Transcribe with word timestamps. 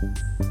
Thank 0.00 0.16
you. 0.40 0.47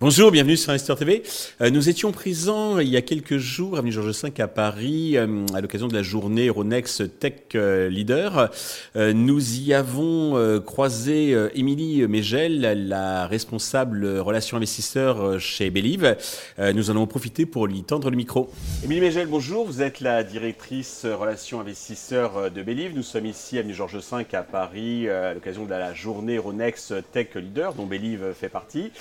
Bonjour, 0.00 0.30
bienvenue 0.30 0.56
sur 0.56 0.70
Investor 0.70 0.96
TV. 0.96 1.24
Euh, 1.60 1.70
nous 1.70 1.88
étions 1.88 2.12
présents 2.12 2.78
il 2.78 2.86
y 2.86 2.96
a 2.96 3.02
quelques 3.02 3.38
jours, 3.38 3.76
avenue 3.76 3.90
Georges 3.90 4.22
V 4.22 4.32
à 4.40 4.46
Paris, 4.46 5.16
euh, 5.16 5.44
à 5.54 5.60
l'occasion 5.60 5.88
de 5.88 5.94
la 5.94 6.04
journée 6.04 6.46
Euronext 6.46 7.18
Tech 7.18 7.32
euh, 7.56 7.88
Leader. 7.88 8.48
nous 8.94 9.58
y 9.58 9.74
avons 9.74 10.60
croisé 10.64 11.36
Émilie 11.56 12.06
Mégel, 12.06 12.86
la 12.86 13.26
responsable 13.26 14.06
relations 14.20 14.56
investisseurs 14.56 15.40
chez 15.40 15.68
Believe. 15.68 16.16
nous 16.58 16.90
en 16.90 16.94
avons 16.94 17.08
profité 17.08 17.44
pour 17.44 17.66
lui 17.66 17.82
tendre 17.82 18.08
le 18.08 18.16
micro. 18.16 18.50
Émilie 18.84 19.00
Mégel, 19.00 19.26
bonjour. 19.26 19.66
Vous 19.66 19.82
êtes 19.82 19.98
la 19.98 20.22
directrice 20.22 21.06
relations 21.06 21.60
investisseurs 21.60 22.52
de 22.52 22.62
Believe. 22.62 22.94
Nous 22.94 23.02
sommes 23.02 23.26
ici, 23.26 23.58
avenue 23.58 23.74
Georges 23.74 23.96
V 23.96 24.24
à 24.32 24.42
Paris, 24.44 25.08
à 25.08 25.34
l'occasion 25.34 25.64
de 25.64 25.70
la 25.70 25.92
journée 25.92 26.36
Euronext 26.36 26.94
Tech 27.10 27.34
Leader, 27.34 27.74
dont 27.74 27.86
Believe 27.86 28.32
fait 28.38 28.48
partie. 28.48 28.92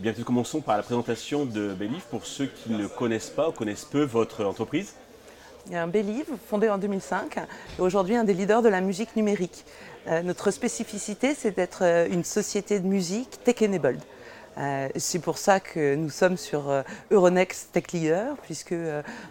Bien, 0.00 0.12
commençons 0.12 0.60
par 0.60 0.76
la 0.76 0.84
présentation 0.84 1.44
de 1.44 1.74
Believe 1.74 2.04
pour 2.08 2.24
ceux 2.24 2.46
qui 2.46 2.70
ne 2.70 2.86
connaissent 2.86 3.30
pas 3.30 3.48
ou 3.48 3.52
connaissent 3.52 3.84
peu 3.84 4.04
votre 4.04 4.44
entreprise. 4.44 4.94
Believe, 5.88 6.26
fondé 6.48 6.68
en 6.68 6.78
2005, 6.78 7.36
est 7.36 7.42
aujourd'hui 7.80 8.14
un 8.14 8.22
des 8.22 8.32
leaders 8.32 8.62
de 8.62 8.68
la 8.68 8.80
musique 8.80 9.16
numérique. 9.16 9.64
Euh, 10.06 10.22
notre 10.22 10.52
spécificité, 10.52 11.34
c'est 11.34 11.56
d'être 11.56 11.82
euh, 11.82 12.06
une 12.08 12.22
société 12.22 12.78
de 12.78 12.86
musique 12.86 13.42
tech-enabled. 13.42 14.00
Euh, 14.58 14.88
c'est 14.96 15.20
pour 15.20 15.38
ça 15.38 15.60
que 15.60 15.94
nous 15.94 16.10
sommes 16.10 16.36
sur 16.36 16.82
Euronext 17.10 17.70
Tech 17.72 17.84
Leader, 17.92 18.36
puisque 18.42 18.74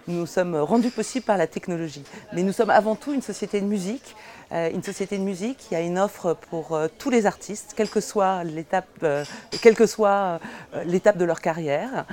nous 0.08 0.26
sommes 0.26 0.56
rendus 0.56 0.92
possibles 0.92 1.26
par 1.26 1.38
la 1.38 1.48
technologie. 1.48 2.04
Mais 2.34 2.44
nous 2.44 2.54
sommes 2.54 2.70
avant 2.70 2.96
tout 2.96 3.14
une 3.14 3.22
société 3.22 3.62
de 3.62 3.66
musique 3.66 4.16
euh, 4.54 4.70
une 4.72 4.82
société 4.82 5.18
de 5.18 5.24
musique 5.24 5.58
qui 5.58 5.76
a 5.76 5.82
une 5.82 6.00
offre 6.00 6.34
pour 6.50 6.74
euh, 6.74 6.88
tous 6.98 7.10
les 7.10 7.26
artistes, 7.26 7.72
euh, 7.72 9.26
quelle 9.62 9.76
que 9.76 9.86
soit 9.86 10.40
l'étape 10.86 11.18
de 11.18 11.26
leur 11.26 11.42
carrière, 11.42 12.06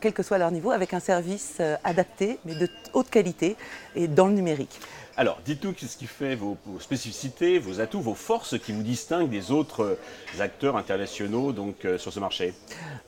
quel 0.00 0.14
que 0.14 0.22
soit 0.22 0.38
leur 0.38 0.50
niveau, 0.50 0.70
avec 0.70 0.94
un 0.94 1.00
service 1.00 1.60
adapté, 1.84 2.38
mais 2.44 2.54
de 2.54 2.68
haute 2.94 3.10
qualité 3.10 3.56
et 3.94 4.08
dans 4.08 4.26
le 4.26 4.32
numérique. 4.32 4.80
Alors, 5.20 5.38
dites-nous 5.44 5.74
ce 5.76 5.98
qui 5.98 6.06
fait 6.06 6.34
vos, 6.34 6.56
spécificités, 6.78 7.58
vos 7.58 7.82
atouts, 7.82 8.00
vos 8.00 8.14
forces 8.14 8.58
qui 8.58 8.72
vous 8.72 8.82
distinguent 8.82 9.28
des 9.28 9.50
autres 9.50 9.82
euh, 9.82 10.42
acteurs 10.42 10.78
internationaux 10.78 11.52
donc, 11.52 11.84
euh, 11.84 11.98
sur 11.98 12.10
ce 12.10 12.18
marché? 12.18 12.54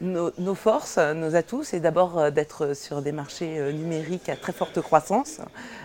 Nos, 0.02 0.54
forces, 0.54 0.98
nos 0.98 1.36
atouts, 1.36 1.64
c'est 1.64 1.80
d'abord 1.80 2.18
euh, 2.18 2.30
d'être 2.30 2.76
sur 2.76 3.00
des 3.00 3.12
marchés 3.12 3.72
numériques 3.72 4.28
à 4.28 4.36
très 4.36 4.52
forte 4.52 4.82
croissance. 4.82 5.40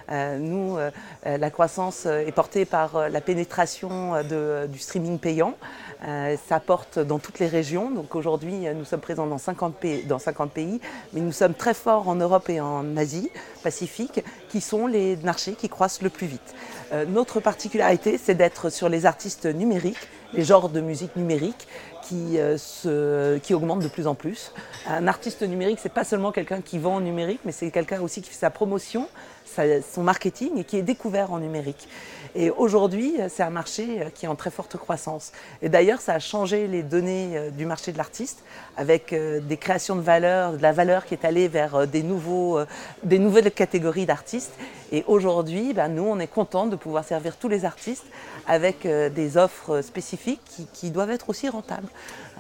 nous, 0.09 0.77
la 1.23 1.49
croissance 1.49 2.05
est 2.05 2.31
portée 2.31 2.65
par 2.65 3.09
la 3.09 3.21
pénétration 3.21 4.21
du 4.23 4.79
streaming 4.79 5.19
payant. 5.19 5.55
ça 6.01 6.59
porte 6.59 6.99
dans 6.99 7.19
toutes 7.19 7.39
les 7.39 7.47
régions. 7.47 7.91
Donc 7.91 8.15
aujourd'hui, 8.15 8.65
nous 8.73 8.85
sommes 8.85 9.01
présents 9.01 9.27
dans 9.27 9.37
50, 9.37 9.75
pays, 9.75 10.03
dans 10.03 10.19
50 10.19 10.51
pays, 10.51 10.79
mais 11.13 11.21
nous 11.21 11.31
sommes 11.31 11.53
très 11.53 11.73
forts 11.73 12.07
en 12.07 12.15
Europe 12.15 12.49
et 12.49 12.59
en 12.59 12.97
Asie 12.97 13.29
Pacifique, 13.63 14.23
qui 14.49 14.61
sont 14.61 14.87
les 14.87 15.17
marchés 15.17 15.53
qui 15.53 15.69
croissent 15.69 16.01
le 16.01 16.09
plus 16.09 16.16
Euh, 16.93 17.05
notre 17.05 17.39
particularité, 17.39 18.17
c'est 18.17 18.35
d'être 18.35 18.69
sur 18.69 18.89
les 18.89 19.05
artistes 19.05 19.45
numériques, 19.45 20.07
les 20.33 20.43
genres 20.43 20.69
de 20.69 20.81
musique 20.81 21.15
numérique 21.15 21.67
qui, 22.03 22.37
euh, 22.37 23.39
qui 23.39 23.53
augmentent 23.53 23.83
de 23.83 23.87
plus 23.87 24.07
en 24.07 24.15
plus. 24.15 24.53
Un 24.87 25.07
artiste 25.07 25.41
numérique, 25.41 25.79
c'est 25.81 25.91
pas 25.91 26.03
seulement 26.03 26.31
quelqu'un 26.31 26.61
qui 26.61 26.79
vend 26.79 26.95
en 26.95 27.01
numérique, 27.01 27.41
mais 27.45 27.51
c'est 27.51 27.69
quelqu'un 27.71 28.01
aussi 28.01 28.21
qui 28.21 28.29
fait 28.29 28.35
sa 28.35 28.49
promotion, 28.49 29.07
son 29.91 30.03
marketing 30.03 30.57
et 30.57 30.63
qui 30.63 30.77
est 30.77 30.83
découvert 30.83 31.31
en 31.33 31.39
numérique. 31.39 31.87
Et 32.35 32.51
aujourd'hui, 32.51 33.15
c'est 33.29 33.43
un 33.43 33.49
marché 33.49 34.01
euh, 34.01 34.09
qui 34.13 34.25
est 34.25 34.29
en 34.29 34.35
très 34.35 34.51
forte 34.51 34.77
croissance. 34.77 35.31
Et 35.61 35.69
d'ailleurs, 35.69 36.01
ça 36.01 36.13
a 36.13 36.19
changé 36.19 36.67
les 36.67 36.83
données 36.83 37.51
du 37.51 37.65
marché 37.65 37.91
de 37.91 37.97
l'artiste 37.97 38.43
avec 38.77 39.13
des 39.13 39.57
créations 39.57 39.95
de 39.95 40.01
valeur, 40.01 40.53
de 40.53 40.61
la 40.61 40.71
valeur 40.71 41.05
qui 41.05 41.13
est 41.13 41.25
allée 41.25 41.47
vers 41.47 41.87
des, 41.87 42.03
nouveaux, 42.03 42.59
des 43.03 43.17
nouvelles 43.19 43.51
catégories 43.51 44.05
d'artistes 44.05 44.53
et 44.91 45.03
aujourd'hui, 45.07 45.73
ben, 45.73 45.89
nous, 45.89 46.03
on 46.03 46.19
est 46.19 46.27
content 46.27 46.65
de 46.65 46.75
pouvoir 46.75 47.03
servir 47.03 47.35
tous 47.35 47.49
les 47.49 47.65
artistes 47.65 48.05
avec 48.47 48.85
euh, 48.85 49.09
des 49.09 49.35
offres 49.35 49.81
spécifiques 49.81 50.16
qui, 50.73 50.91
doivent 50.91 51.11
être 51.11 51.29
aussi 51.29 51.49
rentables. 51.49 51.87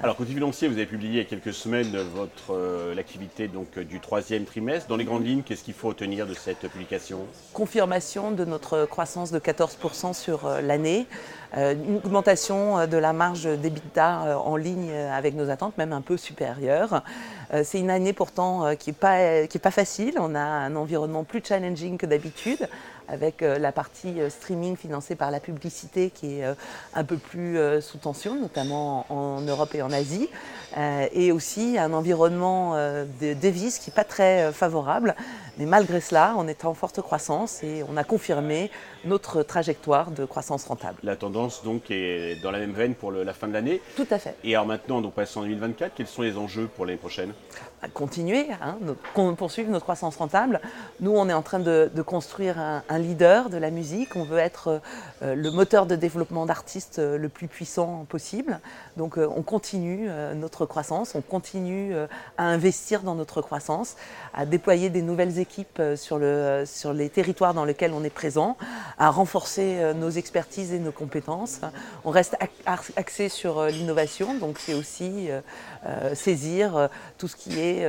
Alors, 0.01 0.15
côté 0.15 0.33
financier, 0.33 0.67
vous 0.67 0.75
avez 0.75 0.85
publié 0.85 1.11
il 1.11 1.17
y 1.17 1.21
a 1.21 1.25
quelques 1.25 1.53
semaines 1.53 1.95
votre 2.15 2.51
euh, 2.51 2.93
l'activité 2.93 3.47
donc 3.47 3.79
du 3.79 3.99
troisième 3.99 4.45
trimestre. 4.45 4.87
Dans 4.87 4.97
les 4.97 5.05
grandes 5.05 5.25
lignes, 5.25 5.43
qu'est-ce 5.43 5.63
qu'il 5.63 5.73
faut 5.73 5.89
retenir 5.89 6.27
de 6.27 6.33
cette 6.33 6.67
publication? 6.69 7.19
Confirmation 7.53 8.31
de 8.31 8.45
notre 8.45 8.85
croissance 8.85 9.31
de 9.31 9.39
14% 9.39 10.13
sur 10.13 10.45
euh, 10.45 10.61
l'année, 10.61 11.07
une 11.55 12.01
augmentation 12.03 12.85
de 12.87 12.97
la 12.97 13.13
marge 13.13 13.45
d'EBITDA 13.45 14.37
en 14.37 14.57
ligne 14.57 14.91
avec 14.91 15.33
nos 15.33 15.49
attentes, 15.49 15.77
même 15.77 15.93
un 15.93 16.01
peu 16.01 16.17
supérieure. 16.17 17.03
C'est 17.63 17.79
une 17.79 17.89
année 17.89 18.13
pourtant 18.13 18.75
qui 18.75 18.89
n'est 18.89 18.95
pas, 18.95 19.47
qui 19.47 19.57
est 19.57 19.61
pas 19.61 19.71
facile. 19.71 20.15
On 20.19 20.35
a 20.35 20.39
un 20.39 20.75
environnement 20.75 21.23
plus 21.23 21.41
challenging 21.43 21.97
que 21.97 22.05
d'habitude 22.05 22.67
avec 23.07 23.41
euh, 23.41 23.57
la 23.57 23.71
partie 23.71 24.19
euh, 24.19 24.29
streaming 24.29 24.75
financée 24.75 25.15
par 25.15 25.31
la 25.31 25.39
publicité 25.39 26.09
qui 26.09 26.39
est 26.39 26.45
euh, 26.45 26.53
un 26.93 27.03
peu 27.03 27.17
plus 27.17 27.57
sous 27.81 27.97
tension, 27.97 28.35
notamment 28.39 29.05
en 29.09 29.41
Europe 29.41 29.73
et 29.75 29.81
en 29.81 29.91
Asie, 29.91 30.29
et 31.13 31.31
aussi 31.31 31.77
un 31.77 31.93
environnement 31.93 32.75
de 32.75 33.33
devises 33.33 33.79
qui 33.79 33.89
n'est 33.89 33.93
pas 33.93 34.03
très 34.03 34.51
favorable. 34.51 35.15
Mais 35.57 35.65
malgré 35.65 36.01
cela, 36.01 36.35
on 36.37 36.47
est 36.47 36.65
en 36.65 36.73
forte 36.73 37.01
croissance 37.01 37.63
et 37.63 37.83
on 37.87 37.97
a 37.97 38.03
confirmé 38.03 38.71
notre 39.05 39.43
trajectoire 39.43 40.11
de 40.11 40.25
croissance 40.25 40.65
rentable. 40.65 40.97
La 41.03 41.15
tendance 41.15 41.63
donc 41.63 41.89
est 41.89 42.41
dans 42.41 42.51
la 42.51 42.59
même 42.59 42.73
veine 42.73 42.95
pour 42.95 43.11
la 43.11 43.33
fin 43.33 43.47
de 43.47 43.53
l'année. 43.53 43.81
Tout 43.95 44.07
à 44.09 44.19
fait. 44.19 44.35
Et 44.43 44.55
alors 44.55 44.67
maintenant, 44.67 45.01
donc 45.01 45.13
passons 45.13 45.41
en 45.41 45.43
2024, 45.43 45.93
quels 45.95 46.07
sont 46.07 46.21
les 46.21 46.37
enjeux 46.37 46.67
pour 46.67 46.85
l'année 46.85 46.97
prochaine? 46.97 47.33
Continuer, 47.93 48.47
hein, 48.59 48.77
poursuivre 49.37 49.69
notre 49.69 49.83
croissance 49.83 50.17
rentable. 50.17 50.61
Nous, 50.99 51.11
on 51.11 51.29
est 51.29 51.33
en 51.33 51.43
train 51.43 51.59
de, 51.59 51.89
construire 52.03 52.57
un, 52.57 52.97
leader 52.97 53.51
de 53.51 53.57
la 53.57 53.69
musique. 53.69 54.15
On 54.15 54.23
veut 54.23 54.39
être 54.39 54.81
euh, 55.21 55.35
le 55.35 55.51
moteur 55.51 55.85
de 55.85 55.95
développement 55.95 56.47
d'artistes 56.47 56.97
euh, 56.97 57.19
le 57.19 57.29
plus 57.29 57.47
puissant 57.47 58.07
possible. 58.09 58.59
Donc, 58.97 59.19
euh, 59.19 59.29
on 59.35 59.43
continue 59.43 60.09
notre 60.35 60.65
croissance, 60.65 61.13
on 61.13 61.21
continue 61.21 61.93
à 62.37 62.45
investir 62.45 63.03
dans 63.03 63.13
notre 63.13 63.43
croissance, 63.43 63.95
à 64.33 64.47
déployer 64.47 64.89
des 64.89 65.03
nouvelles 65.03 65.37
équipes 65.37 65.81
sur, 65.95 66.19
sur 66.65 66.93
les 66.93 67.09
territoires 67.09 67.53
dans 67.53 67.65
lesquels 67.65 67.93
on 67.93 68.03
est 68.03 68.09
présent, 68.09 68.57
à 68.97 69.11
renforcer 69.11 69.93
nos 69.95 70.09
expertises 70.09 70.73
et 70.73 70.79
nos 70.79 70.91
compétences. 70.91 71.61
On 72.05 72.09
reste 72.09 72.35
axé 72.65 73.29
sur 73.29 73.65
l'innovation, 73.65 74.35
donc 74.35 74.57
c'est 74.59 74.73
aussi 74.73 75.29
saisir 76.13 76.89
tout 77.17 77.26
ce 77.27 77.35
qui 77.35 77.59
est 77.59 77.85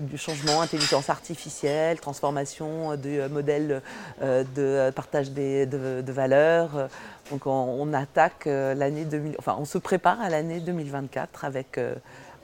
du 0.00 0.18
changement, 0.18 0.60
intelligence 0.60 1.10
artificielle, 1.10 2.00
transformation 2.00 2.96
du 2.96 3.20
modèle 3.30 3.82
de 4.20 4.90
partage 4.90 5.30
de, 5.32 6.12
valeurs. 6.12 6.88
Donc 7.30 7.46
on, 7.46 7.92
attaque 7.92 8.46
l'année 8.46 9.04
2000, 9.04 9.36
enfin 9.38 9.56
on 9.58 9.64
se 9.64 9.78
prépare 9.78 10.20
à 10.20 10.30
l'année 10.30 10.60
2024 10.60 11.44
avec 11.44 11.78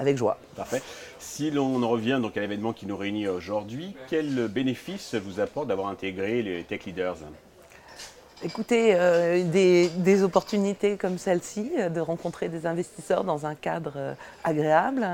avec 0.00 0.16
joie. 0.16 0.38
Parfait. 0.56 0.82
Si 1.18 1.50
l'on 1.50 1.82
en 1.82 1.88
revient 1.88 2.18
donc 2.20 2.36
à 2.36 2.40
l'événement 2.40 2.72
qui 2.72 2.86
nous 2.86 2.96
réunit 2.96 3.28
aujourd'hui, 3.28 3.94
quel 4.08 4.48
bénéfice 4.48 5.14
vous 5.14 5.40
apporte 5.40 5.68
d'avoir 5.68 5.88
intégré 5.88 6.42
les 6.42 6.64
Tech 6.64 6.84
Leaders? 6.86 7.18
Écoutez, 8.42 8.94
euh, 8.94 9.44
des, 9.44 10.22
opportunités 10.22 10.96
comme 10.96 11.18
celle-ci, 11.18 11.72
euh, 11.78 11.90
de 11.90 12.00
rencontrer 12.00 12.48
des 12.48 12.66
investisseurs 12.66 13.22
dans 13.22 13.44
un 13.44 13.54
cadre 13.54 13.92
euh, 13.96 14.14
agréable, 14.44 15.06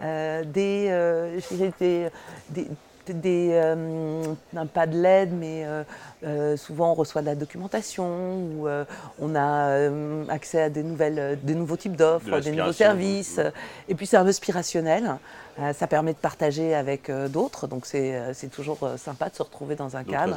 des, 0.00 0.92
des, 1.74 2.08
pas 4.74 4.86
de 4.86 4.96
l'aide, 4.96 5.32
mais 5.32 5.66
souvent 6.56 6.92
on 6.92 6.94
reçoit 6.94 7.20
de 7.20 7.26
la 7.26 7.34
documentation, 7.34 8.36
ou 8.36 8.68
on 9.18 9.34
a 9.34 9.90
accès 10.28 10.62
à 10.62 10.70
des, 10.70 10.84
nouvelles, 10.84 11.36
des 11.42 11.56
nouveaux 11.56 11.76
types 11.76 11.96
d'offres, 11.96 12.38
des 12.38 12.52
nouveaux 12.52 12.72
services, 12.72 13.40
et 13.88 13.96
puis 13.96 14.06
c'est 14.06 14.18
inspirationnel. 14.18 15.16
Euh, 15.60 15.72
ça 15.72 15.86
permet 15.86 16.12
de 16.12 16.18
partager 16.18 16.74
avec 16.74 17.10
euh, 17.10 17.28
d'autres, 17.28 17.66
donc 17.66 17.84
c'est 17.84 18.14
euh, 18.14 18.32
toujours 18.52 18.78
sympa 18.96 19.28
de 19.28 19.34
se 19.34 19.42
retrouver 19.42 19.74
dans 19.74 19.96
un 19.96 20.04
cadre 20.04 20.36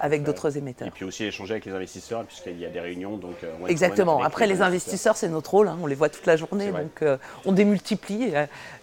avec 0.00 0.22
d'autres 0.22 0.56
émetteurs. 0.56 0.88
Et 0.88 0.90
puis 0.90 1.04
aussi 1.04 1.24
échanger 1.24 1.52
avec 1.52 1.66
les 1.66 1.72
investisseurs, 1.72 2.24
puisqu'il 2.24 2.58
y 2.58 2.64
a 2.64 2.70
des 2.70 2.80
réunions. 2.80 3.16
Donc 3.16 3.36
Exactement. 3.68 4.22
Après, 4.22 4.46
les 4.46 4.62
investisseurs, 4.62 5.16
c'est 5.16 5.28
notre 5.28 5.50
rôle, 5.50 5.68
hein. 5.68 5.78
on 5.82 5.86
les 5.86 5.94
voit 5.94 6.08
toute 6.08 6.26
la 6.26 6.36
journée, 6.36 6.70
donc 6.70 7.04
on 7.44 7.52
démultiplie. 7.52 8.32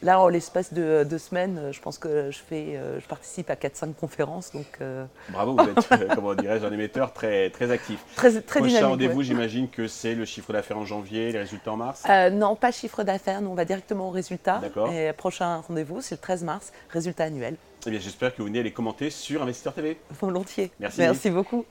Là, 0.04 0.20
en 0.20 0.28
l'espace 0.28 0.74
de 0.74 1.06
deux 1.10 1.18
semaines, 1.18 1.70
je 1.72 1.80
pense 1.80 1.98
que 1.98 2.32
je, 2.32 2.38
fais, 2.38 2.80
je 3.00 3.06
participe 3.06 3.50
à 3.50 3.56
4-5 3.56 3.94
conférences. 3.94 4.52
Donc, 4.52 4.80
Bravo, 5.30 5.56
vous 5.56 5.70
êtes, 5.70 6.10
comment 6.16 6.36
dirais 6.36 6.64
un 6.64 6.72
émetteur 6.72 7.14
très, 7.14 7.50
très 7.50 7.72
actif. 7.72 8.00
Très, 8.16 8.42
très 8.42 8.60
Prochain 8.60 8.88
rendez-vous, 8.88 9.24
j'imagine 9.24 9.70
que 9.70 9.88
c'est 9.88 10.16
le 10.16 10.26
chiffre 10.26 10.54
d'affaires 10.54 10.78
en 10.78 10.86
janvier, 10.86 11.32
les 11.32 11.40
résultats 11.40 11.72
en 11.72 11.78
mars 11.78 12.04
Non, 12.32 12.56
pas 12.56 12.72
chiffre 12.72 13.04
d'affaires, 13.04 13.42
nous 13.42 13.50
on 13.50 13.56
va 13.56 13.66
directement 13.66 14.10
au 14.10 14.12
résultat. 14.12 14.60
D'accord. 14.62 14.92
Prochain 15.18 15.62
rendez-vous 15.80 15.96
vous 15.96 16.02
c'est 16.02 16.16
le 16.16 16.22
13 16.22 16.44
mars, 16.44 16.72
résultat 16.90 17.26
annuel. 17.26 17.56
Eh 17.88 17.92
bien, 17.92 18.00
j'espère 18.00 18.36
que 18.36 18.42
vous 18.42 18.48
venez 18.48 18.64
les 18.64 18.72
commenter 18.72 19.10
sur 19.10 19.42
Investisseur 19.42 19.74
TV. 19.74 19.98
Volontiers. 20.20 20.72
Merci. 20.80 21.00
Merci 21.00 21.30
beaucoup. 21.30 21.66